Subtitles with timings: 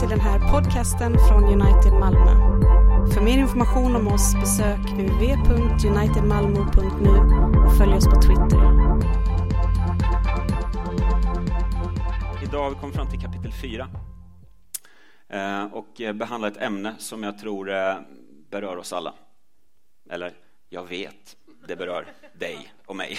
[0.00, 2.30] Till den här podcasten från United Malmö.
[3.14, 7.10] För mer information om oss besök uv.unitedmalmo.nu
[7.66, 8.56] och följ oss på Twitter.
[12.42, 13.88] Idag har vi kommit fram till kapitel 4
[15.28, 17.96] eh, och eh, behandlar ett ämne som jag tror eh,
[18.50, 19.14] berör oss alla.
[20.10, 20.32] Eller,
[20.68, 21.36] jag vet,
[21.68, 23.18] det berör dig och mig.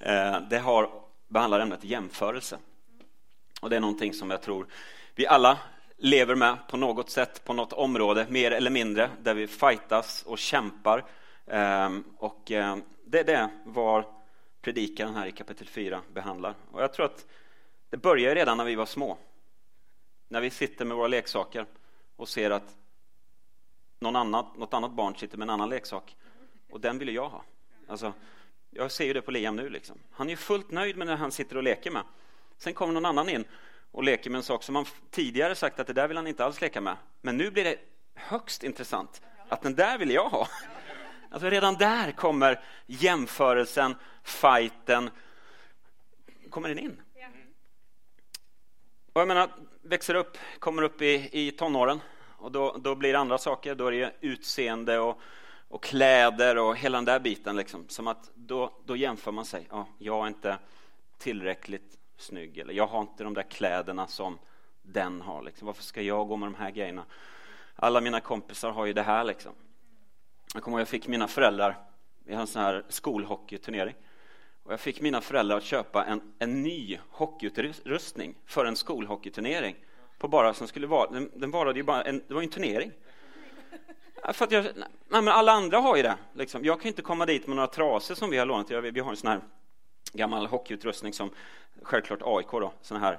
[0.50, 0.90] Det har,
[1.28, 2.58] behandlar ämnet jämförelse.
[3.60, 4.66] Och det är någonting som jag tror
[5.14, 5.58] vi alla
[5.96, 10.38] lever med på något sätt, på något område, mer eller mindre, där vi fightas och
[10.38, 11.04] kämpar.
[11.46, 14.06] Ehm, och eh, det är det var
[14.62, 16.54] predikan här i kapitel 4 behandlar.
[16.70, 17.26] Och jag tror att
[17.90, 19.18] det börjar redan när vi var små.
[20.28, 21.66] När vi sitter med våra leksaker
[22.16, 22.76] och ser att
[24.00, 26.16] någon annat, något annat barn sitter med en annan leksak.
[26.70, 27.44] Och den vill jag ha.
[27.88, 28.12] Alltså,
[28.70, 29.68] jag ser ju det på Liam nu.
[29.68, 29.98] Liksom.
[30.10, 32.02] Han är fullt nöjd med det han sitter och leker med.
[32.58, 33.44] Sen kommer någon annan in
[33.94, 36.44] och leker med en sak som han tidigare sagt att det där vill han inte
[36.44, 36.96] alls leka med.
[37.20, 37.76] Men nu blir det
[38.14, 40.48] högst intressant att den där vill jag ha.
[41.30, 45.10] Alltså redan där kommer jämförelsen, fighten,
[46.50, 47.02] kommer den in.
[49.12, 49.50] Och jag menar,
[49.82, 52.00] växer upp, kommer upp i, i tonåren
[52.38, 53.74] och då, då blir det andra saker.
[53.74, 55.20] Då är det utseende och,
[55.68, 57.56] och kläder och hela den där biten.
[57.56, 57.88] Liksom.
[57.88, 59.66] Som att då, då jämför man sig.
[59.70, 60.58] Ja, jag är inte
[61.18, 64.38] tillräckligt snygg eller jag har inte de där kläderna som
[64.82, 65.42] den har.
[65.42, 65.66] Liksom.
[65.66, 67.04] Varför ska jag gå med de här grejerna?
[67.76, 69.24] Alla mina kompisar har ju det här.
[69.24, 69.52] Liksom.
[70.54, 71.78] Jag kommer ihåg jag fick mina föräldrar,
[72.24, 73.94] vi hade en sån här skolhockeyturnering.
[74.62, 79.76] Och jag fick mina föräldrar att köpa en, en ny hockeyutrustning för en skolhockeyturnering.
[80.18, 82.92] På bara, som skulle vara, den, den varade ju bara en, det var en turnering.
[84.32, 84.88] För att jag, nej,
[85.22, 86.16] men alla andra har ju det.
[86.32, 86.64] Liksom.
[86.64, 88.70] Jag kan inte komma dit med några trasor som vi har lånat.
[88.70, 89.40] Vi har en sån här
[90.12, 91.30] gammal hockeyutrustning som
[91.82, 93.18] självklart AIK då, sån här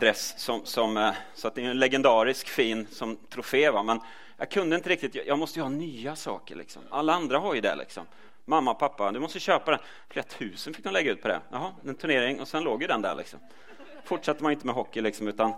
[0.00, 3.82] dress som, som, eh, så att det är en legendarisk fin som trofé va?
[3.82, 4.00] men
[4.36, 6.82] jag kunde inte riktigt, jag måste ju ha nya saker liksom.
[6.90, 8.06] Alla andra har ju det liksom.
[8.44, 9.80] Mamma, pappa, du måste köpa den.
[10.08, 11.40] Flera tusen fick de lägga ut på det.
[11.50, 13.40] Jaha, en turnering och sen låg ju den där liksom.
[14.04, 15.52] Fortsatte man inte med hockey liksom utan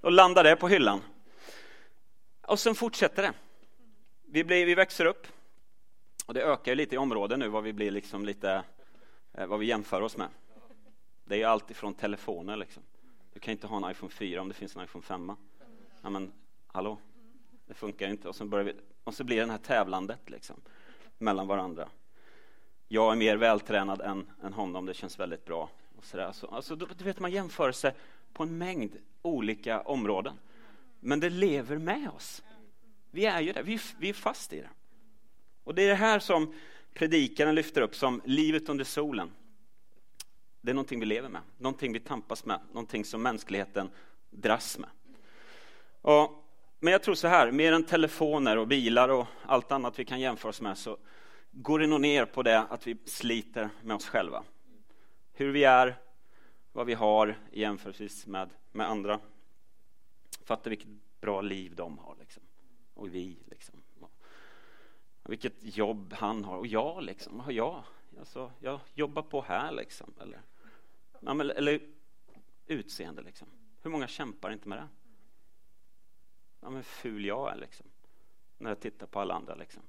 [0.00, 1.00] då landade det på hyllan.
[2.46, 3.32] Och sen fortsätter det.
[4.26, 5.26] Vi, blir, vi växer upp
[6.26, 8.62] och det ökar lite i områden nu vad vi blir liksom lite
[9.38, 10.28] Eh, vad vi jämför oss med.
[11.24, 12.56] Det är allt ifrån telefoner.
[12.56, 12.82] Liksom.
[13.32, 15.32] Du kan inte ha en iPhone 4 om det finns en iPhone 5.
[16.02, 16.32] Ja, men
[16.66, 16.98] hallå,
[17.66, 18.28] det funkar inte.
[18.28, 20.56] Och så, börjar vi, och så blir det här tävlandet liksom,
[21.18, 21.88] mellan varandra.
[22.88, 25.70] Jag är mer vältränad än, än honom, det känns väldigt bra.
[25.96, 26.32] Och så där.
[26.32, 27.94] Så, alltså, du vet, man jämför sig
[28.32, 30.38] på en mängd olika områden.
[31.00, 32.42] Men det lever med oss.
[33.10, 34.70] Vi är ju där, vi, vi är fast i det.
[35.64, 36.54] Och det är det här som
[36.94, 39.30] predikaren lyfter upp som livet under solen.
[40.60, 43.90] Det är någonting vi lever med, någonting vi tampas med, någonting som mänskligheten
[44.30, 44.90] dras med.
[46.00, 46.44] Och,
[46.80, 50.20] men jag tror så här, mer än telefoner och bilar och allt annat vi kan
[50.20, 50.96] jämföra oss med så
[51.50, 54.44] går det nog ner på det att vi sliter med oss själva.
[55.32, 55.96] Hur vi är,
[56.72, 59.20] vad vi har jämförelsevis med, med andra.
[60.44, 60.88] Fatta vilket
[61.20, 62.42] bra liv de har, liksom.
[62.94, 63.38] och vi.
[63.46, 63.77] Liksom
[65.28, 66.56] vilket jobb han har.
[66.58, 67.84] Och jag, liksom, vad har jag?
[68.18, 70.14] Alltså, jag jobbar på här, liksom.
[70.20, 70.40] Eller,
[71.40, 71.80] eller, eller
[72.66, 73.48] utseende, liksom.
[73.82, 74.88] Hur många kämpar inte med det?
[76.60, 77.86] Ja, men ful jag är, liksom.
[78.58, 79.82] När jag tittar på alla andra, liksom.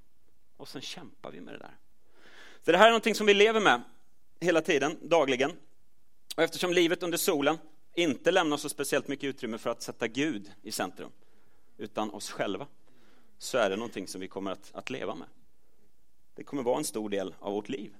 [0.56, 1.76] Och sen kämpar vi med det där.
[2.64, 3.82] Så det här är någonting som vi lever med
[4.40, 5.50] hela tiden, dagligen.
[6.36, 7.58] Och eftersom livet under solen
[7.94, 11.10] inte lämnar så speciellt mycket utrymme för att sätta Gud i centrum,
[11.76, 12.66] utan oss själva,
[13.42, 15.28] så är det någonting som vi kommer att, att leva med.
[16.34, 17.96] Det kommer vara en stor del av vårt liv.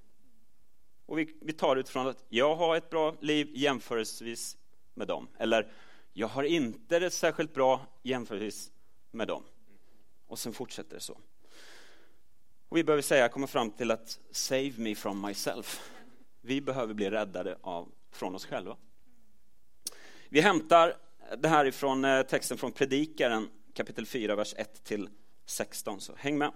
[1.07, 4.57] Och vi, vi tar det utifrån att jag har ett bra liv jämförelsevis
[4.95, 5.29] med dem.
[5.39, 5.73] Eller
[6.13, 8.73] jag har inte det särskilt bra jämförelsevis
[9.11, 9.43] med dem.
[10.27, 11.19] Och sen fortsätter det så.
[12.69, 15.91] Och vi behöver säga, komma fram till att save me from myself.
[16.41, 18.77] Vi behöver bli räddade av, från oss själva.
[20.29, 20.97] Vi hämtar
[21.39, 25.09] det här ifrån eh, texten från Predikaren kapitel 4, vers 1 till
[25.51, 26.01] 16.
[26.01, 26.53] Så häng med.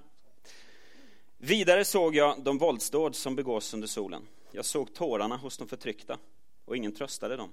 [1.38, 4.28] Vidare såg jag de våldsdåd som begås under solen.
[4.50, 6.18] Jag såg tårarna hos de förtryckta
[6.64, 7.52] och ingen tröstade dem.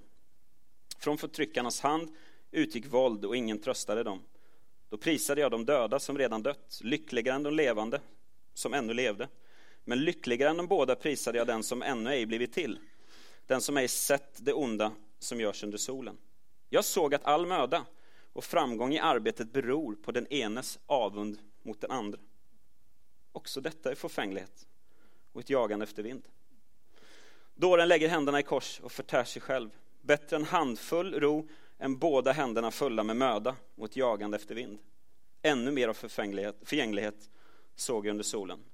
[0.98, 2.08] Från förtryckarnas hand
[2.50, 4.22] utgick våld och ingen tröstade dem.
[4.88, 8.00] Då prisade jag de döda som redan dött, lyckligare än de levande
[8.54, 9.28] som ännu levde.
[9.84, 12.78] Men lyckligare än de båda prisade jag den som ännu ej blivit till,
[13.46, 16.18] den som ej sett det onda som görs under solen.
[16.68, 17.86] Jag såg att all möda
[18.32, 22.18] och framgång i arbetet beror på den enes avund mot den andra.
[23.32, 24.66] Också detta är förfänglighet
[25.32, 26.28] och ett jagande efter vind.
[27.54, 29.70] Dåren lägger händerna i kors och förtär sig själv.
[30.00, 31.48] Bättre en handfull ro
[31.78, 34.78] än båda händerna fulla med möda och ett jagande efter vind.
[35.42, 37.30] Ännu mer av förgänglighet
[37.74, 38.64] såg jag under solen.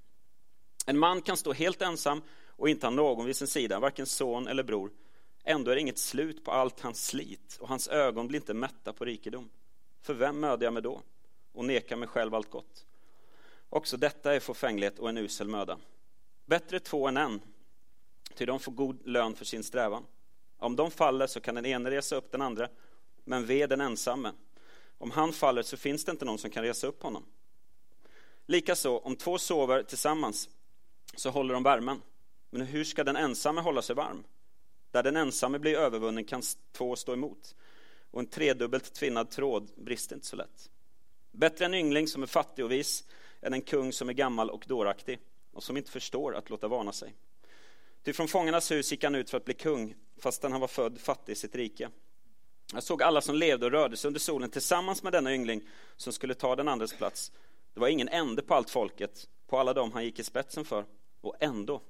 [0.87, 4.47] En man kan stå helt ensam och inte ha någon vid sin sida, varken son
[4.47, 4.91] eller bror.
[5.51, 8.93] Ändå är det inget slut på allt hans slit och hans ögon blir inte mätta
[8.93, 9.51] på rikedom.
[10.03, 11.03] För vem mödar jag mig då
[11.53, 12.87] och nekar mig själv allt gott?
[13.69, 15.79] Också detta är förfänglighet och en usel möda.
[16.47, 17.41] Bättre två än en,
[18.35, 20.05] ty de får god lön för sin strävan.
[20.59, 22.69] Om de faller så kan den ene resa upp den andra,
[23.25, 24.33] men ve den ensamme.
[24.99, 27.25] Om han faller så finns det inte någon som kan resa upp honom.
[28.47, 30.49] Likaså, om två sover tillsammans
[31.15, 32.03] så håller de värmen.
[32.51, 34.25] Men hur ska den ensamme hålla sig varm?
[34.91, 36.43] Där den ensamme blir övervunnen kan
[36.73, 37.55] två stå emot.
[38.11, 40.71] Och en tredubbelt tvinnad tråd brister inte så lätt.
[41.33, 43.05] Bättre en yngling som är fattig och vis
[43.41, 45.19] än en kung som är gammal och dåraktig
[45.53, 47.15] och som inte förstår att låta varna sig.
[48.05, 51.01] Ty från fångarnas hus gick han ut för att bli kung fastän han var född
[51.01, 51.91] fattig i sitt rike.
[52.73, 55.63] Jag såg alla som levde och rörde sig under solen tillsammans med denna yngling
[55.97, 57.33] som skulle ta den andres plats.
[57.75, 60.85] Det var ingen ände på allt folket, på alla dem han gick i spetsen för.
[61.21, 61.83] Och ändå,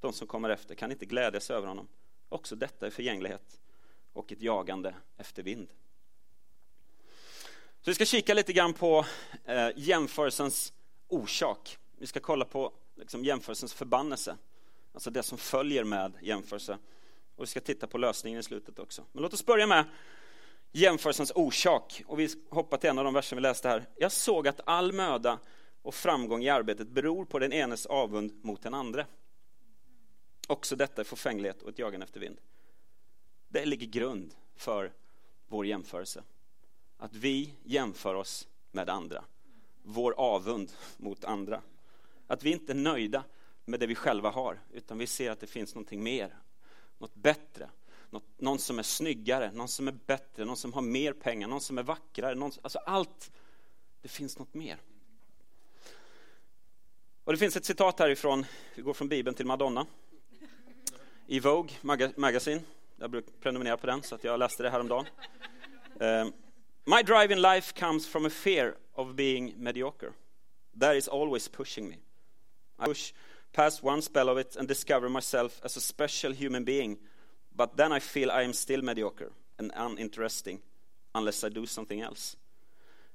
[0.00, 1.88] de som kommer efter kan inte glädjas över honom.
[2.32, 3.60] Också detta är förgänglighet
[4.12, 5.68] och ett jagande efter vind.
[7.80, 9.06] Så vi ska kika lite grann på
[9.44, 10.72] eh, jämförelsens
[11.08, 11.78] orsak.
[11.98, 14.36] Vi ska kolla på liksom, jämförelsens förbannelse,
[14.92, 16.78] alltså det som följer med jämförelse.
[17.36, 19.04] Och vi ska titta på lösningen i slutet också.
[19.12, 19.84] Men låt oss börja med
[20.72, 22.02] jämförelsens orsak.
[22.06, 23.86] Och vi hoppar till en av de verser vi läste här.
[23.96, 25.38] Jag såg att all möda
[25.82, 29.06] och framgång i arbetet beror på den enes avund mot den andra.
[30.52, 32.40] Också detta är förfänglighet och ett jagande efter vind.
[33.48, 34.92] Det ligger grund för
[35.46, 36.22] vår jämförelse.
[36.96, 39.24] Att vi jämför oss med andra.
[39.82, 41.62] Vår avund mot andra.
[42.26, 43.24] Att vi inte är nöjda
[43.64, 46.36] med det vi själva har, utan vi ser att det finns någonting mer,
[46.98, 47.70] något bättre.
[48.10, 51.60] Något, någon som är snyggare, någon som är bättre, någon som har mer pengar, någon
[51.60, 52.34] som är vackrare.
[52.34, 53.32] Någon, alltså allt,
[54.02, 54.78] det finns något mer.
[57.24, 59.86] Och Det finns ett citat härifrån, vi går från Bibeln till Madonna.
[61.28, 61.70] I Vogue
[62.16, 62.60] Magazine,
[62.96, 65.06] jag brukar prenumerera på den så att jag läste det häromdagen.
[66.00, 66.32] Um,
[66.84, 70.12] My drive in life comes from a fear of being mediocre.
[70.80, 71.98] That is always pushing me.
[72.78, 73.12] I push
[73.52, 76.98] past one spell of it and discover myself as a special human being,
[77.56, 80.60] but then I feel I am still mediocre and uninteresting
[81.14, 82.36] unless I do something else.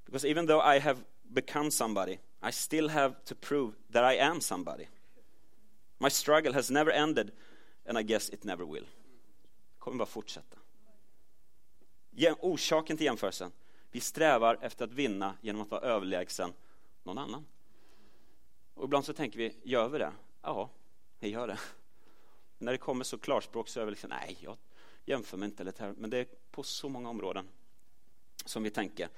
[0.06, 4.40] Because even though I have become somebody, I still have to prove that I am
[4.40, 4.88] somebody.
[6.00, 7.34] My struggle has never ended,
[7.88, 8.84] and I guess it never will.
[8.84, 10.58] Det kommer bara fortsätta.
[12.40, 13.52] Orsaken till jämförelsen.
[13.92, 16.54] Vi strävar efter att vinna genom att vara överlägsen
[17.04, 17.46] någon annan.
[18.74, 20.12] Och ibland så tänker vi, gör vi det?
[20.42, 20.70] Ja,
[21.20, 21.60] vi gör det.
[22.58, 24.58] Men när det kommer så klarspråk så är vi liksom, nej, jag
[25.06, 25.64] jämför mig inte.
[25.64, 25.94] Lite här.
[25.98, 27.48] Men det är på så många områden
[28.46, 29.10] som vi tänker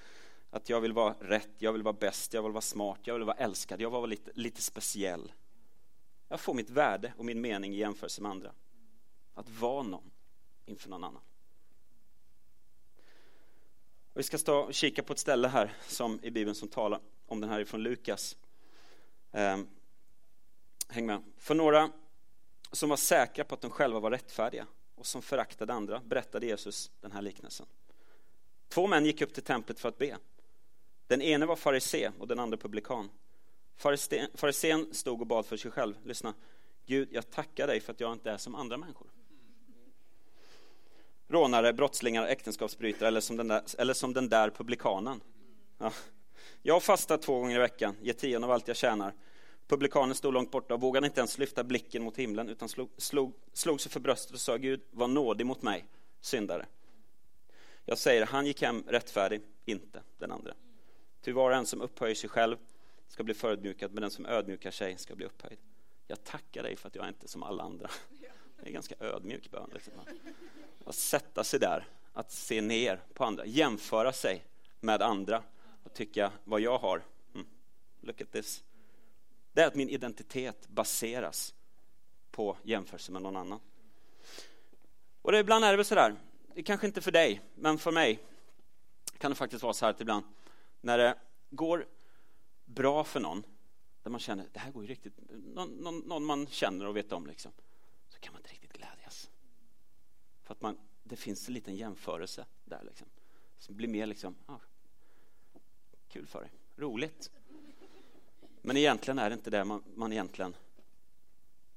[0.50, 3.24] att jag vill vara rätt, jag vill vara bäst, jag vill vara smart, jag vill
[3.24, 5.31] vara älskad, jag vill vara lite, lite speciell.
[6.29, 8.51] Jag får mitt värde och min mening i jämförelse med andra.
[9.33, 10.11] Att vara någon
[10.65, 11.21] inför någon annan.
[14.13, 17.41] Vi ska stå och kika på ett ställe här som i Bibeln som talar om
[17.41, 18.37] den här ifrån Lukas.
[19.31, 19.67] Ehm,
[20.87, 21.23] häng med.
[21.37, 21.91] För några
[22.71, 26.91] som var säkra på att de själva var rättfärdiga och som föraktade andra berättade Jesus
[27.01, 27.65] den här liknelsen.
[28.67, 30.17] Två män gick upp till templet för att be.
[31.07, 33.09] Den ene var farisé och den andra publikan.
[34.33, 35.95] Farisén stod och bad för sig själv.
[36.03, 36.33] Lyssna.
[36.86, 39.07] Gud, jag tackar dig för att jag inte är som andra människor.
[41.27, 45.21] Rånare, brottslingar, äktenskapsbrytare eller som den där, eller som den där publikanen.
[45.77, 45.91] Ja.
[46.62, 49.13] Jag fastar två gånger i veckan, ger tion av allt jag tjänar.
[49.67, 53.33] Publikanen stod långt borta och vågade inte ens lyfta blicken mot himlen utan slog, slog,
[53.53, 55.86] slog sig för bröstet och sa Gud, var nådig mot mig,
[56.21, 56.65] syndare.
[57.86, 60.53] Jag säger, han gick hem rättfärdig, inte den andra.
[61.21, 62.57] Ty var och en som upphöjer sig själv
[63.10, 65.60] ska bli förödmjukad, men den som ödmjukar sig ska bli upphöjd.
[66.08, 67.89] Jag tackar dig för att jag inte är som alla andra.
[68.62, 69.70] Det är ganska ödmjuk bön.
[69.74, 69.94] Liksom.
[70.86, 74.46] Att sätta sig där, att se ner på andra, jämföra sig
[74.80, 75.44] med andra
[75.84, 77.04] och tycka vad jag har.
[77.34, 77.48] Mm.
[78.01, 78.63] Look at this.
[79.54, 81.54] Det är att min identitet baseras
[82.32, 83.60] på jämförelse med någon annan.
[85.22, 86.16] Och det, ibland är det väl sådär,
[86.54, 88.20] det kanske inte för dig, men för mig
[89.18, 90.25] kan det faktiskt vara så här att ibland
[90.82, 91.16] när det
[91.50, 91.88] går
[92.75, 93.43] bra för någon,
[94.03, 97.11] där man känner det här går ju riktigt, någon, någon, någon man känner och vet
[97.11, 97.51] om, liksom,
[98.09, 99.29] så kan man inte riktigt glädjas.
[100.43, 102.83] För att man, det finns en liten jämförelse där.
[102.83, 103.07] Liksom,
[103.57, 104.59] som blir mer liksom, ah,
[106.07, 107.31] kul för dig, roligt.
[108.61, 110.55] Men egentligen är det inte det man, man egentligen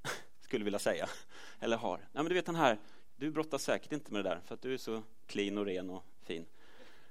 [0.40, 1.08] skulle vilja säga,
[1.58, 1.99] eller har.
[1.99, 2.78] Nej, men du vet den här,
[3.16, 5.90] du brottas säkert inte med det där, för att du är så clean och ren
[5.90, 6.46] och fin.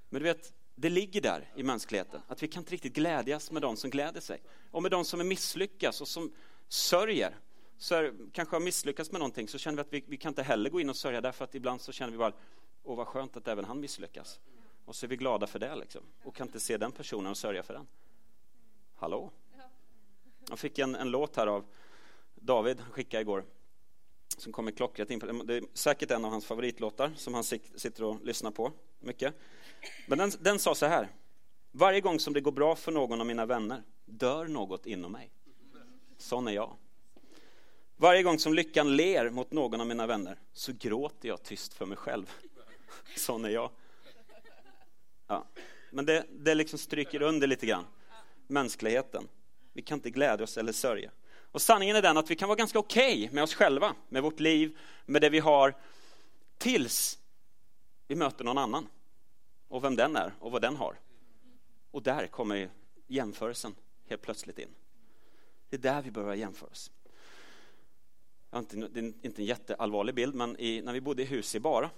[0.09, 3.61] Men du vet, det ligger där i mänskligheten, att vi kan inte riktigt glädjas med
[3.61, 4.41] de som gläder sig.
[4.71, 6.31] Och med de som är misslyckas och som
[6.67, 7.37] sörjer.
[7.77, 10.69] Så kanske har misslyckats med någonting så känner vi att vi, vi kan inte heller
[10.69, 12.33] gå in och sörja därför att ibland så känner vi bara,
[12.83, 14.39] åh vad skönt att även han misslyckas.
[14.85, 16.01] Och så är vi glada för det liksom.
[16.23, 17.87] Och kan inte se den personen och sörja för den.
[18.95, 19.31] Hallå?
[20.49, 21.65] Jag fick en, en låt här av
[22.35, 23.45] David, han skickade igår
[24.37, 25.25] som kommer klockrent in på.
[25.25, 29.35] Det är säkert en av hans favoritlåtar som han sitter och lyssnar på mycket.
[30.07, 31.07] Men den, den sa så här.
[31.71, 35.31] Varje gång som det går bra för någon av mina vänner dör något inom mig.
[36.17, 36.75] Sån är jag.
[37.97, 41.85] Varje gång som lyckan ler mot någon av mina vänner så gråter jag tyst för
[41.85, 42.31] mig själv.
[43.17, 43.71] Sån är jag.
[45.27, 45.45] Ja.
[45.91, 47.85] Men det, det liksom stryker under lite grann
[48.47, 49.27] mänskligheten.
[49.73, 51.11] Vi kan inte glädja oss eller sörja.
[51.51, 54.23] Och sanningen är den att vi kan vara ganska okej okay med oss själva, med
[54.23, 55.75] vårt liv, med det vi har,
[56.57, 57.19] tills
[58.07, 58.87] vi möter någon annan.
[59.71, 60.99] Och vem den är och vad den har.
[61.91, 62.69] Och där kommer
[63.07, 63.75] jämförelsen
[64.05, 64.69] helt plötsligt in.
[65.69, 66.91] Det är där vi börjar jämföra oss.
[68.49, 71.89] Det är inte en jätteallvarlig bild, men i, när vi bodde i hus i Bara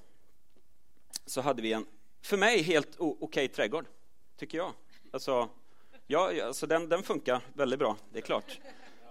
[1.25, 1.86] så hade vi en,
[2.22, 3.86] för mig, helt okej okay trädgård,
[4.38, 4.74] tycker jag.
[5.12, 5.50] Alltså,
[6.08, 8.60] ja, alltså den, den funkar väldigt bra, det är klart.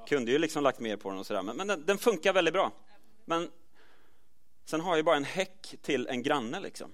[0.09, 2.54] Kunde ju liksom lagt mer på den och sådär, men, men den, den, funkar väldigt
[2.54, 2.73] bra.
[3.25, 3.50] Men
[4.64, 6.92] sen har jag bara en häck till en granne liksom.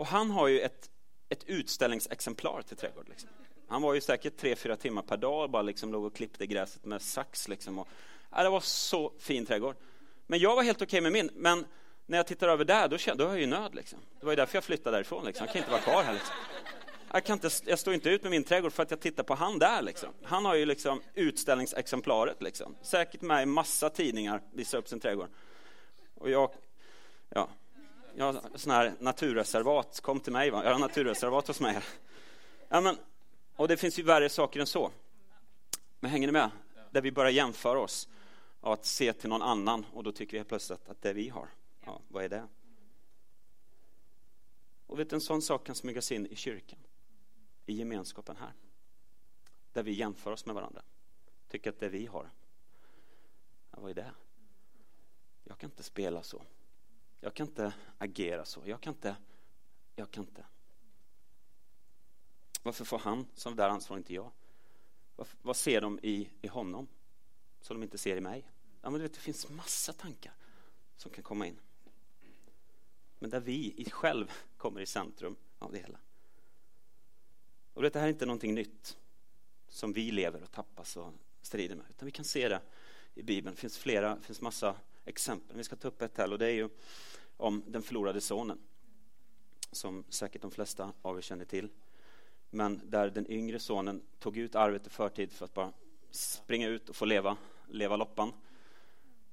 [0.00, 0.90] Och han har ju ett,
[1.28, 3.08] ett utställningsexemplar till trädgård.
[3.08, 3.28] Liksom.
[3.68, 6.46] Han var ju säkert tre, fyra timmar per dag och bara liksom låg och klippte
[6.46, 7.48] gräset med sax.
[7.48, 7.78] Liksom.
[7.78, 7.88] Och,
[8.30, 9.76] ja, det var så fin trädgård.
[10.26, 11.30] Men jag var helt okej okay med min.
[11.34, 11.66] Men
[12.06, 13.74] när jag tittar över där, då, då har jag ju nöd.
[13.74, 13.98] Liksom.
[14.20, 15.24] Det var ju därför jag flyttade därifrån.
[15.24, 15.46] Liksom.
[15.46, 16.12] Jag kan inte vara kvar här.
[16.12, 16.34] Liksom.
[17.12, 19.34] Jag, kan inte, jag står inte ut med min trädgård för att jag tittar på
[19.34, 19.82] han där.
[19.82, 20.08] Liksom.
[20.22, 22.42] Han har ju liksom utställningsexemplaret.
[22.42, 22.76] Liksom.
[22.82, 25.28] Säkert med i massa tidningar, visar upp sin trädgård.
[26.14, 26.50] Och jag,
[27.28, 27.48] ja,
[28.20, 30.50] jag har sån här naturreservat, kom till mig.
[30.50, 30.64] Va?
[30.64, 31.78] Jag har naturreservat hos mig.
[32.68, 32.96] Ja, men,
[33.56, 34.90] och det finns ju värre saker än så.
[36.00, 36.50] Men hänger ni med?
[36.90, 38.08] Där vi börjar jämföra oss
[38.60, 41.28] och att se till någon annan och då tycker vi helt plötsligt att det vi
[41.28, 41.48] har,
[41.84, 42.48] ja, vad är det?
[44.86, 46.78] Och vet du, en sån sak kan smygas in i kyrkan,
[47.66, 48.52] i gemenskapen här.
[49.72, 50.82] Där vi jämför oss med varandra.
[51.48, 52.30] Tycker att det vi har,
[53.70, 54.12] ja, vad är det?
[55.44, 56.42] Jag kan inte spela så.
[57.20, 58.62] Jag kan inte agera så.
[58.66, 59.16] Jag kan inte.
[59.96, 60.44] Jag kan inte.
[62.62, 64.30] Varför får han som där ansvar inte jag?
[65.16, 66.88] Varför, vad ser de i, i honom
[67.60, 68.50] som de inte ser i mig?
[68.80, 70.32] Ja, men vet, det finns massa tankar
[70.96, 71.60] som kan komma in.
[73.18, 75.98] Men där vi i själv kommer i centrum av det hela.
[77.74, 78.96] Och det här är inte någonting nytt
[79.68, 81.12] som vi lever och tappas och
[81.42, 81.86] strider med.
[81.90, 82.60] Utan vi kan se det
[83.14, 83.54] i Bibeln.
[83.54, 84.76] Det finns flera, det finns massa
[85.10, 85.56] exempel.
[85.56, 86.68] Vi ska ta upp ett här och det är ju
[87.36, 88.58] om den förlorade sonen.
[89.72, 91.70] Som säkert de flesta av er känner till.
[92.50, 95.72] Men där den yngre sonen tog ut arvet i förtid för att bara
[96.10, 97.36] springa ut och få leva,
[97.68, 98.32] leva loppan.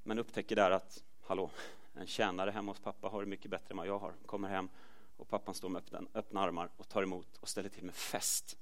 [0.03, 1.51] Men upptäcker där att, hallå,
[1.93, 4.13] en tjänare hemma hos pappa har det mycket bättre än vad jag har.
[4.25, 4.69] Kommer hem
[5.17, 8.57] och pappan står med öppna, öppna armar och tar emot och ställer till med fest.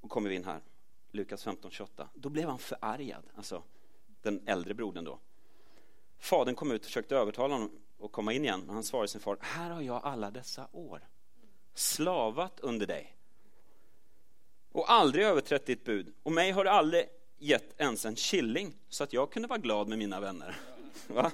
[0.00, 0.60] Och kommer vi in här,
[1.10, 2.08] Lukas 15.28.
[2.14, 3.62] Då blev han förargad, alltså
[4.22, 5.18] den äldre brodern då.
[6.18, 7.70] Fadern kom ut och försökte övertala honom
[8.02, 8.62] att komma in igen.
[8.66, 11.08] Men han svarade sin far, här har jag alla dessa år
[11.74, 13.16] slavat under dig
[14.72, 16.14] och aldrig överträtt ditt bud.
[16.22, 17.04] Och mig har du aldrig
[17.38, 20.56] gett ens en killing så att jag kunde vara glad med mina vänner.
[21.06, 21.30] Va?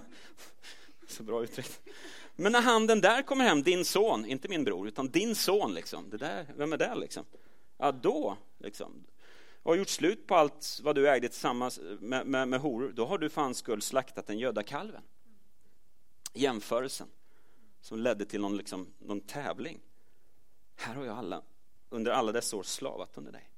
[1.09, 1.81] Så bra uttryckt.
[2.37, 5.75] Men när han den där kommer hem, din son, inte min bror, utan din son,
[5.75, 7.25] liksom, det där, vem är det liksom?
[7.79, 9.05] Ja, då, liksom,
[9.63, 13.19] och gjort slut på allt vad du ägde tillsammans med, med, med horor, då har
[13.19, 15.03] du för hans skull slaktat den gödda kalven.
[16.33, 17.09] Jämförelsen
[17.81, 19.81] som ledde till någon, liksom, någon tävling.
[20.75, 21.43] Här har jag alla,
[21.89, 23.51] under alla dessa år slavat under dig.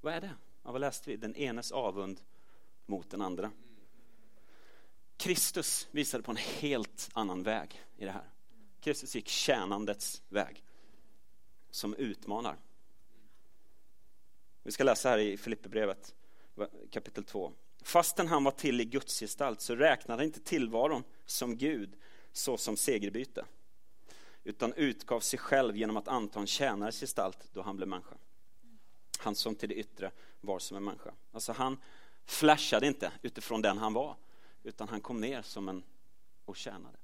[0.00, 0.34] Vad är det?
[0.62, 1.16] Ja, vad läste vi?
[1.16, 2.20] Den enes avund
[2.86, 3.50] mot den andra.
[5.16, 8.30] Kristus visade på en helt annan väg i det här.
[8.80, 10.64] Kristus gick tjänandets väg
[11.70, 12.56] som utmanar.
[14.62, 16.14] Vi ska läsa här i Filipperbrevet
[16.90, 17.52] kapitel 2.
[17.82, 21.96] Fastän han var till i Guds gestalt så räknade han inte tillvaron som Gud
[22.32, 23.44] så som segerbyte
[24.44, 28.14] utan utgav sig själv genom att anta en tjänares gestalt då han blev människa.
[29.18, 31.14] Han som till det yttre var som en människa.
[31.32, 31.78] Alltså han
[32.24, 34.16] flashade inte utifrån den han var
[34.62, 35.82] utan han kom ner som en
[36.44, 36.98] och tjänade.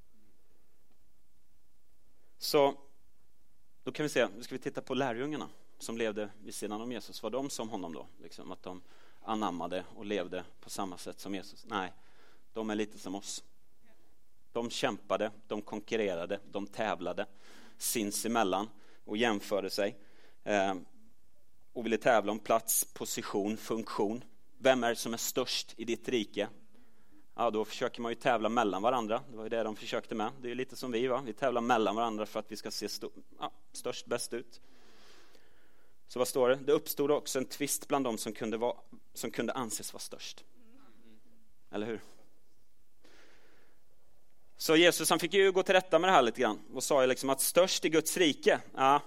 [2.38, 2.74] Så
[3.82, 6.92] då kan vi se, nu ska vi titta på lärjungarna som levde vid sidan om
[6.92, 7.22] Jesus.
[7.22, 8.06] Var de som honom då?
[8.22, 8.82] Liksom att de
[9.22, 11.64] anammade och levde på samma sätt som Jesus?
[11.68, 11.92] Nej,
[12.52, 13.44] de är lite som oss.
[14.52, 17.26] De kämpade, de konkurrerade, de tävlade.
[17.78, 18.68] sinsemellan
[19.04, 19.96] och jämförde sig.
[20.44, 20.74] Eh,
[21.72, 24.24] och ville tävla om plats, position, funktion.
[24.58, 26.48] Vem är det som är störst i ditt rike?
[27.34, 29.22] Ja, då försöker man ju tävla mellan varandra.
[29.30, 30.32] Det var ju det de försökte med.
[30.40, 31.22] Det är lite som vi, va?
[31.24, 33.06] Vi tävlar mellan varandra för att vi ska se st-
[33.40, 34.60] ja, störst, bäst ut.
[36.08, 36.54] Så vad står det?
[36.54, 38.76] Det uppstod också en tvist bland dem som kunde, vara,
[39.14, 40.44] som kunde anses vara störst.
[41.70, 42.00] Eller hur?
[44.56, 47.02] Så Jesus han fick ju gå till rätta med det här lite grann och sa
[47.02, 49.02] ju liksom att störst i Guds rike, ja,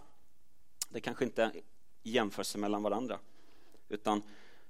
[0.89, 1.51] det kanske inte
[2.03, 3.19] jämför sig mellan varandra.
[3.89, 4.23] Utan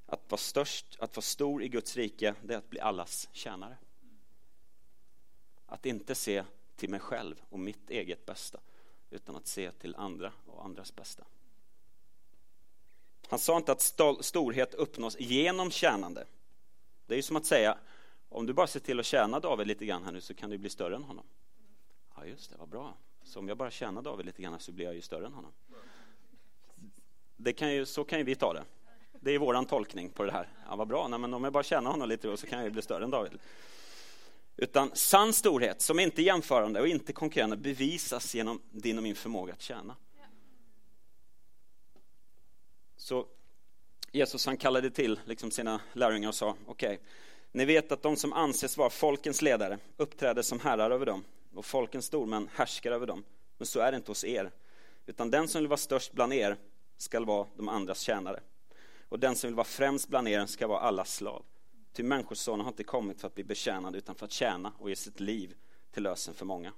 [0.05, 3.77] att vara störst, att vara stor i Guds rike, det är att bli allas tjänare.
[5.65, 6.43] Att inte se
[6.75, 8.59] till mig själv och mitt eget bästa,
[9.09, 11.23] utan att se till andra och andras bästa.
[13.31, 13.81] Han sa inte att
[14.21, 16.25] storhet uppnås genom tjänande.
[17.05, 17.77] Det är ju som att säga,
[18.29, 20.57] om du bara ser till att tjäna David lite grann här nu så kan du
[20.57, 21.25] bli större än honom.
[22.15, 22.93] Ja, just det, vad bra.
[23.23, 25.51] Så om jag bara tjänar David lite grann så blir jag ju större än honom.
[27.35, 28.63] Det kan ju, så kan ju vi ta det.
[29.19, 30.47] Det är våran tolkning på det här.
[30.69, 32.71] Ja, vad bra, Nej, men om jag bara tjänar honom lite så kan jag ju
[32.71, 33.39] bli större än David.
[34.57, 39.15] Utan sann storhet, som inte är jämförande och inte konkurrerande, bevisas genom din och min
[39.15, 39.95] förmåga att tjäna.
[43.01, 43.25] Så
[44.11, 46.99] Jesus han kallade till liksom sina lärjungar och sa, okej, okay,
[47.51, 51.65] ni vet att de som anses vara folkens ledare uppträder som herrar över dem och
[51.65, 53.23] folkens stormän härskar över dem.
[53.57, 54.51] Men så är det inte hos er,
[55.05, 56.57] utan den som vill vara störst bland er
[56.97, 58.39] skall vara de andras tjänare.
[59.09, 61.43] Och den som vill vara främst bland er ska vara allas slav.
[61.93, 64.95] Ty Människosonen har inte kommit för att bli betjänad utan för att tjäna och ge
[64.95, 65.55] sitt liv
[65.91, 66.73] till lösen för många.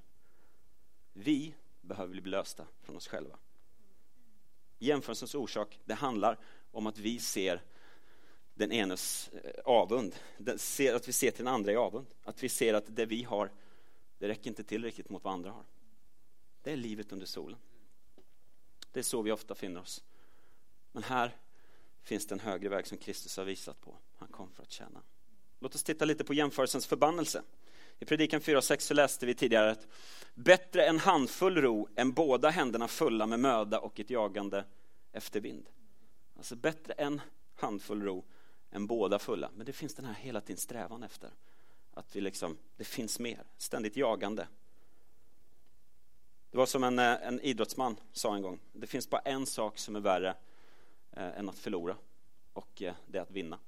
[1.14, 3.38] Vi behöver bli lösta från oss själva.
[4.84, 6.40] Jämförelsens orsak, det handlar
[6.72, 7.62] om att vi ser
[8.54, 10.16] den enes eh, avund.
[10.94, 12.08] Att vi ser till den andra i avund.
[12.24, 13.52] Att vi ser att det vi har,
[14.18, 15.66] det räcker inte till riktigt mot vad andra har.
[16.62, 17.60] Det är livet under solen.
[18.92, 20.04] Det är så vi ofta finner oss.
[20.92, 21.38] Men här
[22.02, 23.96] finns det en högre väg som Kristus har visat på.
[24.18, 25.02] Han kom för att tjäna.
[25.60, 27.44] Låt oss titta lite på jämförelsens förbannelse.
[28.04, 29.88] I predikan 4 och 6 så läste vi tidigare att
[30.34, 34.66] bättre en handfull ro än båda händerna fulla med möda och ett jagande
[35.12, 35.70] efter vind.
[36.38, 37.22] Alltså bättre en
[37.56, 38.26] handfull ro
[38.72, 39.52] än båda fulla.
[39.56, 41.30] Men det finns den här hela tiden strävan efter.
[41.94, 44.48] Att vi liksom, det finns mer, ständigt jagande.
[46.52, 49.78] Det var som en, eh, en idrottsman sa en gång, det finns bara en sak
[49.78, 50.36] som är värre
[51.12, 51.98] eh, än att förlora
[52.54, 53.60] och eh, det är att vinna.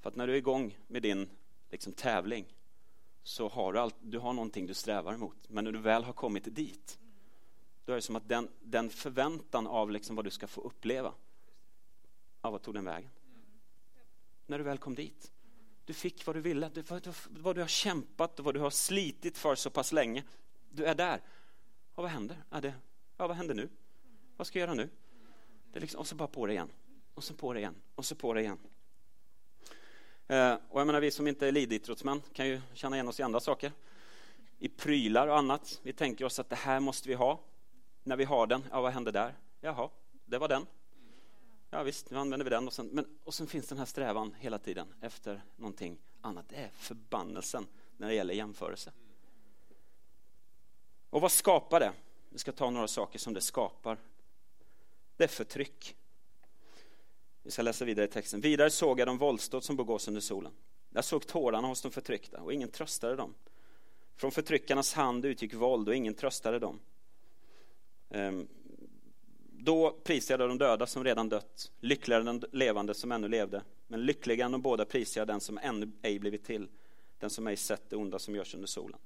[0.00, 1.30] För att när du är igång med din
[1.70, 2.56] liksom, tävling
[3.22, 5.48] så har du, all, du har någonting du strävar emot.
[5.48, 6.98] Men när du väl har kommit dit,
[7.84, 11.14] då är det som att den, den förväntan av liksom vad du ska få uppleva,
[12.42, 13.10] ja, vad tog den vägen?
[14.46, 15.32] När du väl kom dit.
[15.84, 18.70] Du fick vad du ville, du, vad, vad du har kämpat och vad du har
[18.70, 20.24] slitit för så pass länge.
[20.70, 21.20] Du är där.
[21.94, 22.36] Och vad händer?
[22.50, 22.74] Ja, det,
[23.16, 23.68] ja, vad händer nu?
[24.36, 24.88] Vad ska jag göra nu?
[25.72, 26.70] Det liksom, och så bara på det igen.
[27.14, 27.74] Och så på det igen.
[27.94, 28.58] Och så på det igen.
[30.30, 33.22] Eh, och jag menar, vi som inte är elitidrottsmän kan ju känna igen oss i
[33.22, 33.72] andra saker.
[34.58, 35.80] I prylar och annat.
[35.82, 37.40] Vi tänker oss att det här måste vi ha.
[38.02, 39.34] När vi har den, ja vad händer där?
[39.60, 39.90] Jaha,
[40.24, 40.66] det var den.
[41.70, 42.66] Ja visst, nu använder vi den.
[42.66, 46.48] Och sen, men, och sen finns den här strävan hela tiden efter någonting annat.
[46.48, 47.66] Det är förbannelsen
[47.96, 48.92] när det gäller jämförelse.
[51.10, 51.92] Och vad skapar det?
[52.28, 53.98] Vi ska ta några saker som det skapar.
[55.16, 55.96] Det är förtryck.
[57.42, 58.40] Vi ska läsa vidare i texten.
[58.40, 60.52] Vidare såg jag de våldsdåd som begås under solen.
[60.90, 63.34] Jag såg tårarna hos de förtryckta och ingen tröstade dem.
[64.16, 66.80] Från förtryckarnas hand utgick våld och ingen tröstade dem.
[68.10, 68.48] Ehm,
[69.50, 73.62] då prisade jag de döda som redan dött, lyckligare den levande som ännu levde.
[73.88, 76.68] Men lyckligare än de båda prisade jag den som ännu ej blivit till,
[77.18, 78.98] den som ej sett det onda som görs under solen.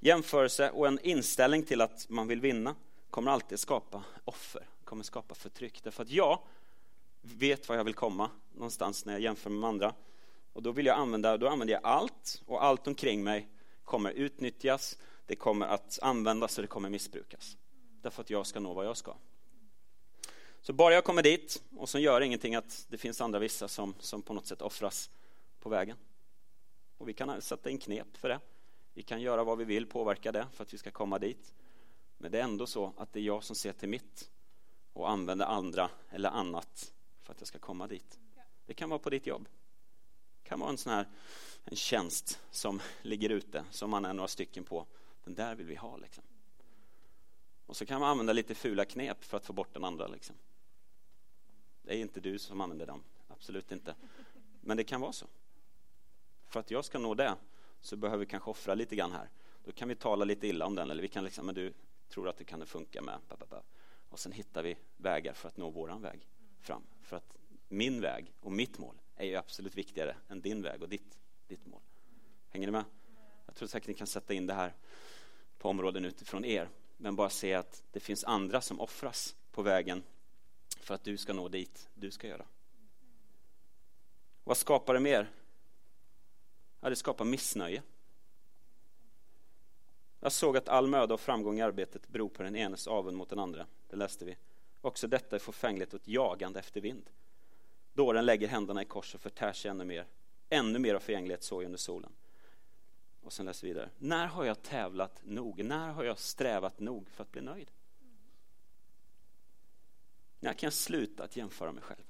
[0.00, 2.74] Jämförelse och en inställning till att man vill vinna
[3.10, 5.82] kommer alltid skapa offer, kommer skapa förtryck.
[5.82, 6.38] Därför att jag
[7.22, 9.94] vet var jag vill komma någonstans när jag jämför med andra.
[10.52, 13.48] Och då vill jag använda, då använder jag allt och allt omkring mig
[13.84, 17.56] kommer utnyttjas, det kommer att användas och det kommer missbrukas.
[18.02, 19.16] Därför att jag ska nå vad jag ska.
[20.60, 23.94] Så bara jag kommer dit och så gör ingenting att det finns andra vissa som,
[23.98, 25.10] som på något sätt offras
[25.60, 25.96] på vägen.
[26.98, 28.40] Och vi kan sätta in knep för det.
[28.94, 31.54] Vi kan göra vad vi vill, påverka det för att vi ska komma dit.
[32.18, 34.30] Men det är ändå så att det är jag som ser till mitt
[34.92, 36.92] och använder andra eller annat
[37.32, 38.20] för att jag ska komma dit.
[38.66, 39.48] Det kan vara på ditt jobb.
[40.42, 41.08] Det kan vara en sån här
[41.64, 44.86] en tjänst som ligger ute, som man är några stycken på.
[45.24, 45.96] Den där vill vi ha.
[45.96, 46.24] Liksom.
[47.66, 50.06] Och så kan man använda lite fula knep för att få bort den andra.
[50.06, 50.36] Liksom.
[51.82, 53.94] Det är inte du som använder dem, absolut inte.
[54.60, 55.26] Men det kan vara så.
[56.46, 57.36] För att jag ska nå det
[57.80, 59.30] så behöver vi kanske offra lite grann här.
[59.64, 61.72] Då kan vi tala lite illa om den, eller vi kan liksom, men du,
[62.08, 63.18] tror att det kan funka med.
[64.08, 66.31] Och sen hittar vi vägar för att nå våran väg
[66.62, 66.82] fram.
[67.02, 67.36] För att
[67.68, 71.66] min väg och mitt mål är ju absolut viktigare än din väg och ditt, ditt
[71.66, 71.80] mål.
[72.48, 72.84] Hänger ni med?
[73.46, 74.74] Jag tror säkert ni kan sätta in det här
[75.58, 76.68] på områden utifrån er.
[76.96, 80.02] Men bara se att det finns andra som offras på vägen
[80.80, 82.46] för att du ska nå dit du ska göra.
[84.44, 85.30] Vad skapar det mer?
[86.80, 87.82] Ja, det skapar missnöje.
[90.20, 93.28] Jag såg att all möda och framgång i arbetet beror på den enes avund mot
[93.28, 93.66] den andra.
[93.88, 94.36] Det läste vi.
[94.82, 97.10] Också detta är förfängligt och ett jagande efter vind.
[97.92, 100.06] Dåren lägger händerna i kors och förtär sig ännu mer.
[100.48, 102.12] Ännu mer av förgänglighet såg under solen.
[103.22, 103.90] Och sen läser vi vidare.
[103.98, 105.64] När har jag tävlat nog?
[105.64, 107.70] När har jag strävat nog för att bli nöjd?
[110.40, 112.04] När kan jag sluta att jämföra mig själv?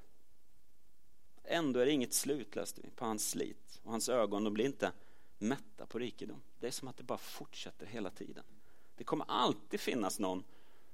[1.44, 3.80] Ändå är det inget slut, läste vi, på hans slit.
[3.82, 4.92] Och hans ögon, de blir inte
[5.38, 6.42] mätta på rikedom.
[6.58, 8.44] Det är som att det bara fortsätter hela tiden.
[8.94, 10.44] Det kommer alltid finnas någon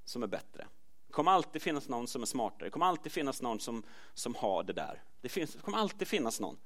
[0.03, 0.67] som är bättre.
[1.09, 2.67] Det kommer alltid finnas någon som är smartare.
[2.67, 5.03] Det kommer alltid finnas någon som, som har det där.
[5.21, 6.57] Det, finns, det kommer alltid finnas någon.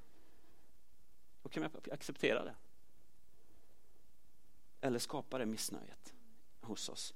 [1.44, 2.56] Då kan vi acceptera det.
[4.82, 6.14] Eller skapa det missnöjet
[6.62, 7.14] hos oss.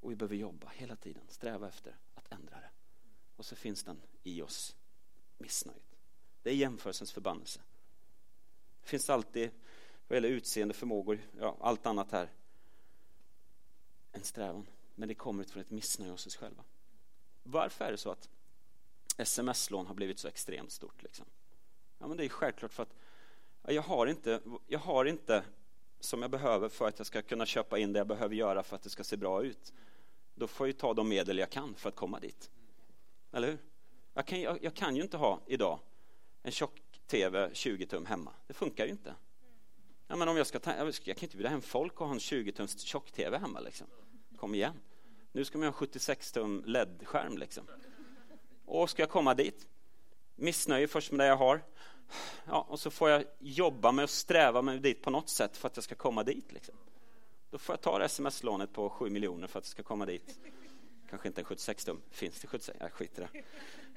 [0.00, 2.70] Och vi behöver jobba hela tiden, sträva efter att ändra det.
[3.36, 4.76] Och så finns den i oss,
[5.38, 5.96] missnöjet.
[6.42, 7.60] Det är jämförelsens förbannelse.
[8.82, 9.50] Det finns alltid,
[10.08, 12.30] vad gäller utseende, förmågor, ja, allt annat här,
[14.12, 14.66] en strävan.
[14.98, 16.64] Men det kommer utifrån ett missnöje hos oss själva.
[17.42, 18.28] Varför är det så att
[19.16, 21.02] sms-lån har blivit så extremt stort?
[21.02, 21.26] Liksom?
[21.98, 22.94] Ja, men det är självklart för att
[23.62, 25.44] jag har, inte, jag har inte
[26.00, 28.76] som jag behöver för att jag ska kunna köpa in det jag behöver göra för
[28.76, 29.72] att det ska se bra ut.
[30.34, 32.50] Då får jag ta de medel jag kan för att komma dit.
[33.32, 33.58] Eller hur?
[34.14, 35.78] Jag kan, jag, jag kan ju inte ha idag
[36.42, 38.32] en tjock-tv 20 tum hemma.
[38.46, 39.14] Det funkar ju inte.
[40.06, 42.20] Ja, men om jag, ska ta, jag kan inte bjuda hem folk och ha en
[42.20, 43.60] 20 tums tjock-tv hemma.
[43.60, 43.86] Liksom.
[44.36, 44.80] Kom igen.
[45.32, 47.38] Nu ska man ha en 76 tum LED-skärm.
[47.38, 47.66] Liksom.
[48.64, 49.66] Och ska jag komma dit?
[50.34, 51.62] Missnöje först med det jag har.
[52.44, 55.66] Ja, och så får jag jobba med och sträva mig dit på något sätt för
[55.66, 56.52] att jag ska komma dit.
[56.52, 56.74] Liksom.
[57.50, 60.38] Då får jag ta det sms-lånet på 7 miljoner för att jag ska komma dit.
[61.10, 62.02] Kanske inte en 76 tum.
[62.10, 62.78] Finns det 76?
[62.80, 63.42] Jag skiter det.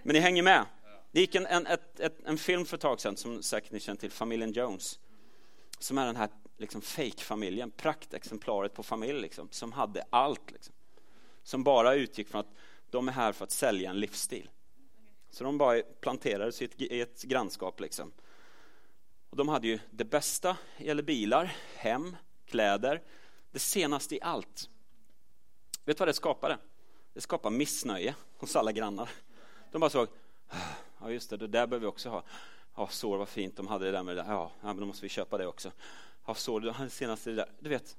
[0.04, 0.66] Men ni hänger med.
[1.12, 3.80] Det gick en, en, ett, ett, en film för ett tag sedan som säkert ni
[3.80, 5.00] känner till, Familjen Jones.
[5.80, 10.52] Som är den här liksom fake-familjen, praktexemplaret på familj liksom, som hade allt.
[10.52, 10.74] Liksom.
[11.44, 12.54] Som bara utgick från att
[12.90, 14.50] de är här för att sälja en livsstil.
[15.30, 17.80] Så de bara planterades i ett, i ett grannskap.
[17.80, 18.12] Liksom.
[19.30, 23.02] Och de hade ju det bästa, eller bilar, hem, kläder,
[23.52, 24.70] det senaste i allt.
[25.86, 26.58] Vet du vad det skapade?
[27.14, 29.10] Det skapade missnöje hos alla grannar.
[29.72, 30.08] De bara såg,
[30.48, 30.56] ah,
[31.02, 32.24] ja just det, det där behöver vi också ha.
[32.76, 34.32] Ja, så vad fint de hade det där med det där.
[34.32, 35.72] Ja, men då måste vi köpa det också.
[36.30, 37.52] Ja, så senaste där.
[37.60, 37.98] Du vet,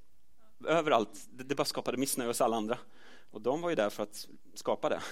[0.65, 1.29] överallt.
[1.31, 2.79] Det, det bara skapade missnöje hos alla andra.
[3.31, 5.03] Och de var ju där för att skapa det.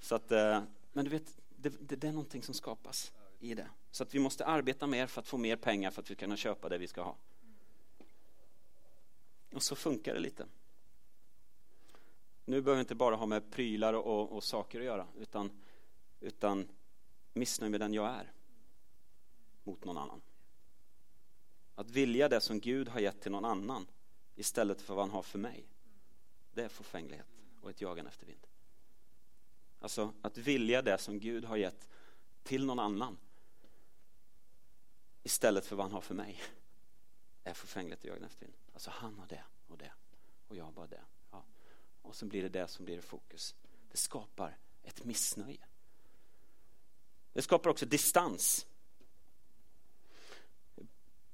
[0.00, 3.66] Så att, eh, men du vet, det, det, det är någonting som skapas i det.
[3.90, 6.24] Så att vi måste arbeta mer för att få mer pengar för att vi ska
[6.24, 7.16] kunna köpa det vi ska ha.
[9.54, 10.46] Och så funkar det lite.
[12.44, 15.62] Nu behöver vi inte bara ha med prylar och, och saker att göra utan,
[16.20, 16.68] utan
[17.32, 18.32] missnöje med den jag är
[19.64, 20.20] mot någon annan.
[21.80, 23.86] Att vilja det som Gud har gett till någon annan
[24.34, 25.66] istället för vad han har för mig.
[26.52, 27.26] Det är förfänglighet
[27.60, 28.46] och ett jagande efter vind.
[29.78, 31.88] Alltså att vilja det som Gud har gett
[32.42, 33.18] till någon annan
[35.22, 36.40] istället för vad han har för mig
[37.44, 38.56] är förfängligt och jagande efter vind.
[38.72, 39.92] Alltså han har det och det
[40.48, 41.04] och jag har bara det.
[41.30, 41.44] Ja.
[42.02, 43.54] Och så blir det det som blir fokus.
[43.90, 45.66] Det skapar ett missnöje.
[47.32, 48.66] Det skapar också distans.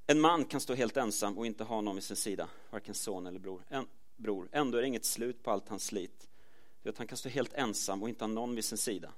[0.06, 3.26] En man kan stå helt ensam och inte ha någon vid sin sida, varken son
[3.26, 3.64] eller bror.
[3.68, 4.48] En, bror.
[4.52, 6.28] Ändå är det inget slut på allt hans slit.
[6.82, 9.12] För han kan stå helt ensam och inte ha någon vid sin sida.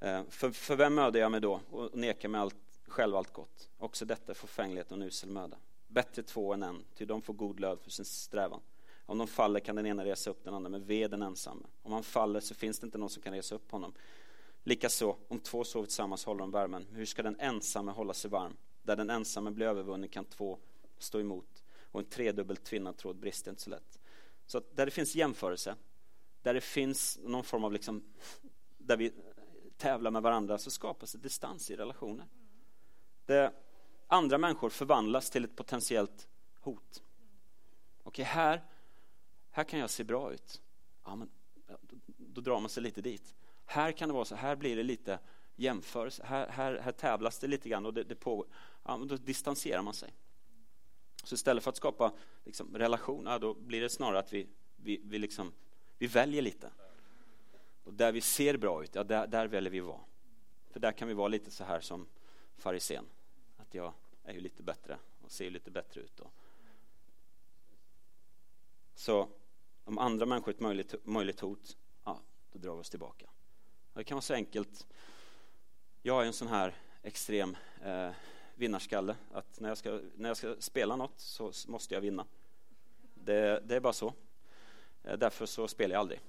[0.00, 2.56] Eh, för, för vem mödar jag mig då och nekar mig allt,
[2.88, 3.70] själv allt gott?
[3.78, 5.56] Också detta är förfänglighet och en usel möda.
[5.88, 8.60] Bättre två än en, ty de får god lön för sin strävan.
[9.06, 11.66] Om de faller kan den ena resa upp den andra, men ve den ensamme.
[11.82, 13.92] Om han faller så finns det inte någon som kan resa upp honom.
[14.64, 16.86] Likaså, om två sover tillsammans håller de värmen.
[16.92, 18.56] Hur ska den ensamme hålla sig varm?
[18.90, 20.58] Där den ensamme blir övervunnen kan två
[20.98, 21.64] stå emot.
[21.82, 23.98] Och en tredubbel tvinnad tråd brister inte så lätt.
[24.46, 25.76] Så där det finns jämförelse,
[26.42, 28.04] där det finns någon form av liksom,
[28.78, 29.12] där vi
[29.76, 32.26] tävlar med varandra så skapas det distans i relationer.
[33.26, 33.52] Det,
[34.06, 36.28] andra människor förvandlas till ett potentiellt
[36.60, 37.02] hot.
[38.02, 38.64] Okej, här,
[39.50, 40.62] här kan jag se bra ut.
[41.04, 41.30] Ja, men,
[42.16, 43.34] då drar man sig lite dit.
[43.64, 45.18] Här kan det vara så, här blir det lite
[45.56, 46.22] jämförelse.
[46.26, 48.46] Här, här, här tävlas det lite grann och det, det pågår.
[48.82, 50.14] Ja, då distanserar man sig.
[51.24, 52.12] Så istället för att skapa
[52.44, 54.48] liksom, relation, ja, då blir det snarare att vi
[54.82, 55.52] vi, vi, liksom,
[55.98, 56.70] vi väljer lite.
[57.84, 60.00] Och där vi ser bra ut, ja, där, där väljer vi vara.
[60.70, 62.06] För där kan vi vara lite så här som
[62.56, 63.06] farisén.
[63.56, 63.92] Att jag
[64.24, 66.16] är ju lite bättre och ser lite bättre ut.
[66.16, 66.30] Då.
[68.94, 69.28] Så
[69.84, 72.20] om andra människor är ett möjligt, möjligt hot, ja,
[72.52, 73.30] då drar vi oss tillbaka.
[73.92, 74.86] Det kan vara så enkelt.
[76.02, 78.10] Jag är en sån här extrem eh,
[78.60, 79.16] vinnarskalle.
[79.32, 82.26] Att när jag, ska, när jag ska spela något så måste jag vinna.
[83.14, 84.14] Det, det är bara så.
[85.02, 86.20] Eh, därför så spelar jag aldrig.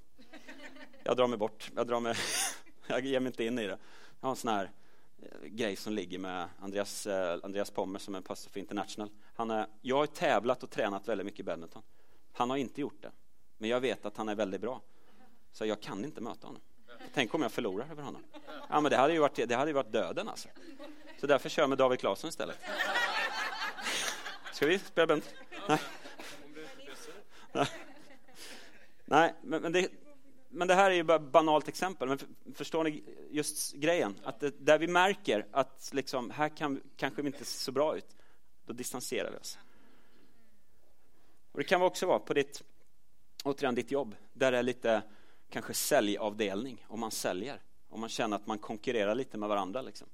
[1.04, 1.72] Jag drar mig bort.
[1.76, 2.16] Jag, drar mig,
[2.88, 3.78] jag ger mig inte in i det.
[4.20, 4.72] Jag har en sån här
[5.22, 9.10] eh, grej som ligger med Andreas, eh, Andreas Pommer som är pastor för International.
[9.34, 11.84] Han är, jag har tävlat och tränat väldigt mycket i badminton.
[12.32, 13.12] Han har inte gjort det.
[13.58, 14.82] Men jag vet att han är väldigt bra.
[15.52, 16.62] Så jag kan inte möta honom.
[17.14, 18.24] Tänk om jag förlorar över honom.
[18.70, 20.50] Ja, men det hade ju varit, det hade ju varit döden alltså.
[21.22, 22.58] Så därför kör jag med David Claesson istället.
[24.54, 25.34] Ska vi spela badminton?
[25.68, 25.80] Nej.
[27.52, 27.68] Nej.
[29.06, 29.92] Nej, men, men, det,
[30.50, 32.08] men det här är ju bara ett banalt exempel.
[32.08, 32.20] Men
[32.56, 34.20] förstår ni just grejen?
[34.24, 37.98] Att det, där vi märker att liksom, här kan, kanske vi inte ser så bra
[37.98, 38.16] ut,
[38.66, 39.60] då distanserar vi oss.
[41.52, 42.64] Och Det kan också vara på ditt,
[43.44, 45.02] återigen ditt jobb, där det är lite
[45.50, 47.62] kanske säljavdelning, om man säljer.
[47.90, 49.82] Om man känner att man konkurrerar lite med varandra.
[49.82, 50.08] Liksom.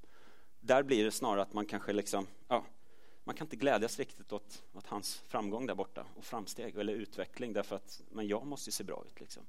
[0.68, 2.66] Där blir det snarare att man kanske liksom, ja,
[3.24, 7.54] man kan inte glädjas riktigt åt, åt, hans framgång där borta och framsteg eller utveckling
[7.54, 9.20] därför att men jag måste se bra ut.
[9.20, 9.44] Liksom.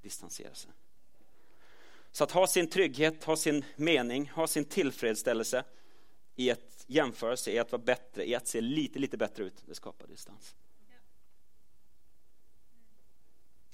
[0.00, 0.70] Distansera sig.
[2.12, 5.64] Så att ha sin trygghet, ha sin mening, ha sin tillfredsställelse
[6.34, 9.74] i att jämförelse, i att vara bättre, i att se lite, lite bättre ut, det
[9.74, 10.56] skapar distans.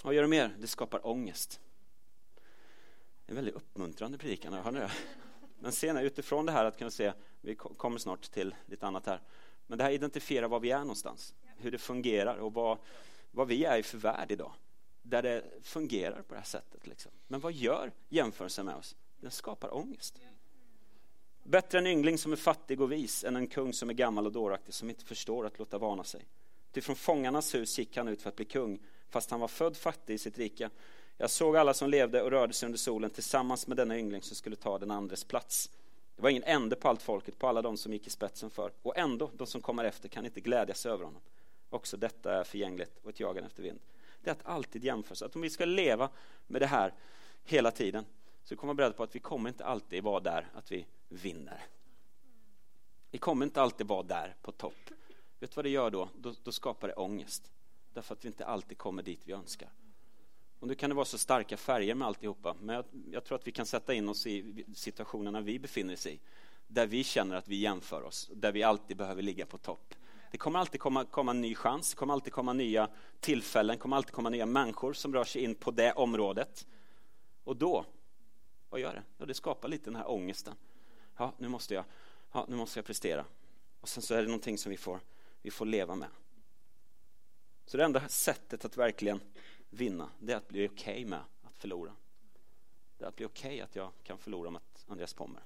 [0.03, 0.57] Vad gör det mer?
[0.59, 1.61] Det skapar ångest.
[3.27, 4.93] En väldigt uppmuntrande predikan, hör ni det?
[5.59, 9.21] Men senare utifrån det här att kunna se, vi kommer snart till lite annat här,
[9.67, 12.79] men det här identifierar var vi är någonstans, hur det fungerar och vad,
[13.31, 14.53] vad vi är i för värld idag.
[15.03, 16.87] Där det fungerar på det här sättet.
[16.87, 17.13] Liksom.
[17.27, 18.97] Men vad gör jämförelsen med oss?
[19.21, 20.19] Den skapar ångest.
[21.43, 24.33] Bättre en yngling som är fattig och vis än en kung som är gammal och
[24.33, 26.25] dåraktig som inte förstår att låta vana sig.
[26.73, 29.77] Till från fångarnas hus gick han ut för att bli kung fast han var född
[29.77, 30.71] fattig i sitt rike.
[31.21, 34.37] Jag såg alla som levde och rörde sig under solen tillsammans med denna yngling som
[34.37, 35.71] skulle ta den andres plats.
[36.17, 38.73] Det var ingen ände på allt folket, på alla de som gick i spetsen för.
[38.83, 41.21] Och ändå, de som kommer efter kan inte glädjas över honom.
[41.71, 43.81] Också detta är förgängligt och ett jagande efter vind.
[44.21, 46.09] Det är att alltid jämföra Att om vi ska leva
[46.47, 46.93] med det här
[47.45, 48.05] hela tiden
[48.45, 51.67] så kommer vi beredda på att vi kommer inte alltid vara där att vi vinner.
[53.11, 54.91] Vi kommer inte alltid vara där på topp.
[55.39, 56.09] Vet du vad det gör då?
[56.17, 57.51] Då, då skapar det ångest.
[57.93, 59.69] Därför att vi inte alltid kommer dit vi önskar.
[60.61, 63.47] Och nu kan det vara så starka färger med alltihopa, men jag, jag tror att
[63.47, 66.21] vi kan sätta in oss i situationerna vi befinner oss i,
[66.67, 69.95] där vi känner att vi jämför oss, där vi alltid behöver ligga på topp.
[70.31, 72.89] Det kommer alltid komma, komma en ny chans, det kommer alltid komma nya
[73.21, 76.67] tillfällen, det kommer alltid komma nya människor som rör sig in på det området.
[77.45, 77.85] Och då,
[78.69, 79.03] vad gör det?
[79.19, 80.55] Ja, det skapar lite den här ångesten.
[81.17, 81.85] Ja, nu måste jag,
[82.33, 83.25] ja, nu måste jag prestera.
[83.81, 85.01] Och sen så är det någonting som vi får,
[85.43, 86.09] vi får leva med.
[87.67, 89.21] Så det enda sättet att verkligen
[89.71, 91.97] vinna, det är att bli okej okay med att förlora.
[92.99, 95.43] Det är att bli okej okay att jag kan förlora mot Andreas Pommer.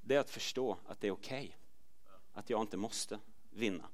[0.00, 1.44] Det är att förstå att det är okej.
[1.44, 1.52] Okay.
[2.32, 3.88] Att jag inte måste vinna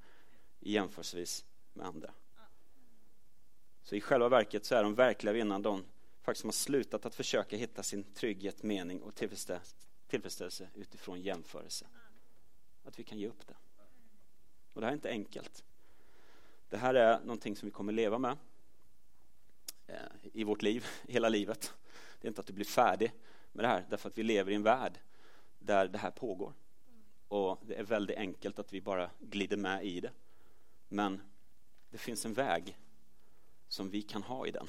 [0.61, 2.11] jämförelsevis med andra.
[3.83, 5.85] Så i själva verket så är de verkliga vinnarna de
[6.23, 11.87] faktiskt som har slutat att försöka hitta sin trygghet, mening och tillfredsställelse utifrån jämförelse.
[12.85, 13.57] Att vi kan ge upp det.
[14.73, 15.65] Och det här är inte enkelt.
[16.69, 18.37] Det här är någonting som vi kommer leva med
[19.87, 19.97] Eh,
[20.33, 21.75] i vårt liv, hela livet.
[22.21, 23.13] Det är inte att du blir färdig
[23.53, 24.99] med det här, därför att vi lever i en värld
[25.59, 26.53] där det här pågår.
[27.29, 30.13] Och det är väldigt enkelt att vi bara glider med i det.
[30.89, 31.21] Men
[31.91, 32.79] det finns en väg
[33.69, 34.69] som vi kan ha i den.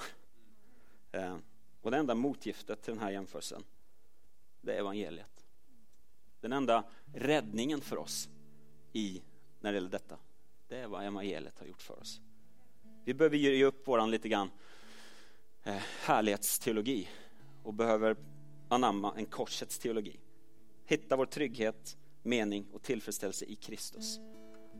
[1.12, 1.38] Eh,
[1.82, 3.64] och det enda motgiftet till den här jämförelsen,
[4.62, 5.46] det är evangeliet.
[6.40, 8.30] Den enda räddningen för oss
[8.94, 9.22] i,
[9.60, 10.18] när det gäller detta,
[10.68, 12.22] det är vad evangeliet har gjort för oss.
[13.04, 14.52] Vi behöver ge upp våran lite grann
[15.68, 17.08] Eh, härlighetsteologi
[17.64, 18.16] och behöver
[18.68, 20.20] anamma en korsets teologi.
[20.86, 24.20] Hitta vår trygghet, mening och tillfredsställelse i Kristus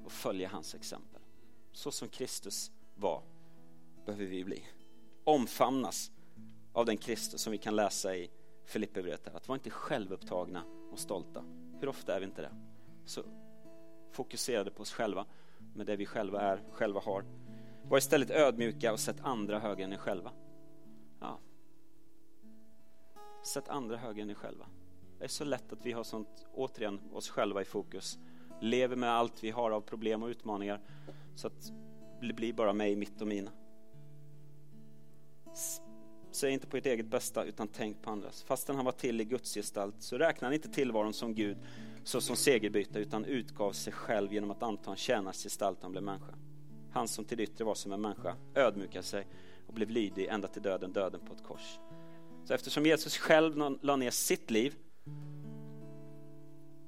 [0.06, 1.22] och följa hans exempel.
[1.72, 3.24] Så som Kristus var
[4.06, 4.64] behöver vi bli.
[5.24, 6.12] Omfamnas
[6.74, 8.30] av den Kristus som vi kan läsa i
[8.66, 9.28] Filipperbrevet.
[9.28, 11.44] Att vara inte självupptagna och stolta.
[11.80, 12.52] Hur ofta är vi inte det?
[13.06, 13.24] Så
[14.12, 15.26] fokuserade på oss själva
[15.76, 17.26] med det vi själva är, själva har.
[17.84, 20.32] Var istället ödmjuka och sätt andra högre än er själva.
[23.48, 24.66] Sätt andra högre än er själva.
[25.18, 28.18] Det är så lätt att vi har sånt, återigen, oss själva i fokus.
[28.62, 30.82] Lever med allt vi har av problem och utmaningar
[31.36, 31.72] så att
[32.22, 33.52] det blir bara mig, mitt och mina.
[36.32, 38.44] Säg inte på ert eget bästa utan tänk på andras.
[38.44, 41.58] Fastän han var till i Guds gestalt så räknade han inte tillvaron som Gud
[42.04, 46.34] såsom segerbyte utan utgav sig själv genom att anta en tjänars gestalt han blev människa.
[46.92, 49.28] Han som till yttre var som en människa ödmjukade sig
[49.68, 51.80] och blev lydig ända till döden, döden på ett kors.
[52.48, 54.76] Så eftersom Jesus själv la ner sitt liv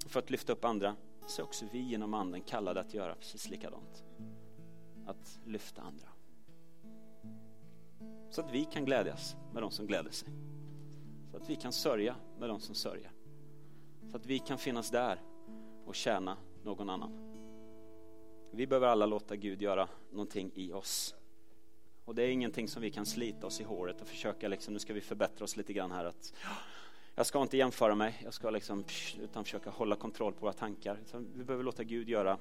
[0.08, 0.96] för att lyfta upp andra
[1.28, 4.04] så är också vi genom anden kallade att göra precis likadant.
[5.06, 6.08] Att lyfta andra.
[8.30, 10.30] Så att vi kan glädjas med de som gläder sig.
[11.32, 13.12] Så att vi kan sörja med de som sörjer.
[14.12, 15.22] Så att vi kan finnas där
[15.86, 17.12] och tjäna någon annan.
[18.52, 21.16] Vi behöver alla låta Gud göra någonting i oss.
[22.10, 24.80] Och det är ingenting som vi kan slita oss i håret och försöka liksom, nu
[24.80, 26.34] ska vi förbättra oss lite grann här att
[27.16, 28.84] jag ska inte jämföra mig, jag ska liksom,
[29.22, 31.00] utan försöka hålla kontroll på våra tankar.
[31.06, 32.38] Så vi behöver låta Gud göra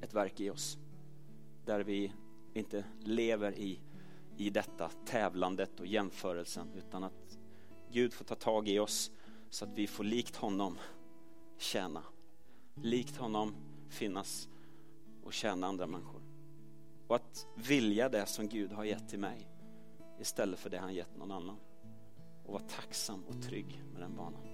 [0.00, 0.78] ett verk i oss.
[1.64, 2.12] Där vi
[2.54, 3.80] inte lever i,
[4.36, 7.38] i detta tävlandet och jämförelsen utan att
[7.90, 9.10] Gud får ta tag i oss
[9.50, 10.78] så att vi får likt honom
[11.58, 12.02] tjäna.
[12.74, 13.54] Likt honom
[13.88, 14.48] finnas
[15.24, 16.21] och tjäna andra människor.
[17.12, 19.48] Och att vilja det som Gud har gett till mig
[20.20, 21.56] istället för det han gett någon annan.
[22.44, 24.51] Och vara tacksam och trygg med den banan.